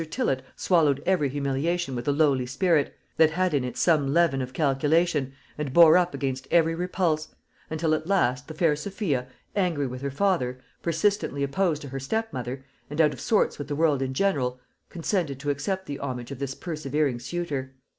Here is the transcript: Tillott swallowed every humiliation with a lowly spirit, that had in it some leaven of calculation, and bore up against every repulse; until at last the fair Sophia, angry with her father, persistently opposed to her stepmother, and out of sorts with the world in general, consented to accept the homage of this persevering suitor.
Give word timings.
Tillott 0.09 0.41
swallowed 0.55 1.03
every 1.05 1.29
humiliation 1.29 1.93
with 1.95 2.07
a 2.07 2.11
lowly 2.11 2.47
spirit, 2.47 2.91
that 3.17 3.29
had 3.29 3.53
in 3.53 3.63
it 3.63 3.77
some 3.77 4.11
leaven 4.15 4.41
of 4.41 4.51
calculation, 4.51 5.31
and 5.59 5.73
bore 5.73 5.95
up 5.95 6.15
against 6.15 6.47
every 6.49 6.73
repulse; 6.73 7.27
until 7.69 7.93
at 7.93 8.07
last 8.07 8.47
the 8.47 8.55
fair 8.55 8.75
Sophia, 8.75 9.27
angry 9.55 9.85
with 9.85 10.01
her 10.01 10.09
father, 10.09 10.59
persistently 10.81 11.43
opposed 11.43 11.83
to 11.83 11.89
her 11.89 11.99
stepmother, 11.99 12.65
and 12.89 12.99
out 12.99 13.13
of 13.13 13.21
sorts 13.21 13.59
with 13.59 13.67
the 13.67 13.75
world 13.75 14.01
in 14.01 14.15
general, 14.15 14.59
consented 14.89 15.39
to 15.39 15.51
accept 15.51 15.85
the 15.85 15.99
homage 15.99 16.31
of 16.31 16.39
this 16.39 16.55
persevering 16.55 17.19
suitor. 17.19 17.75